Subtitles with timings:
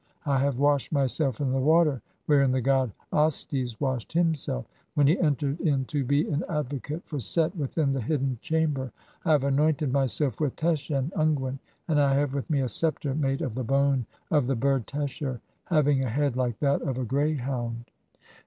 [0.25, 5.05] I have "washed myself in the water wherein the god Astes washed bim "self when
[5.05, 8.85] he entered in to be an advocate for Set within the "hidden chamber.
[9.19, 12.67] (40) I have anointed myself with teshen un "guent, and I have with me a
[12.67, 16.97] sceptre made of the bone of the "bird lesher, having a head like that of
[16.97, 17.91] a greyhound."